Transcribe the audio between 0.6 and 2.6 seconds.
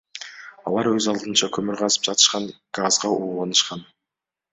Алар өз алдынча көмүр казып жатышып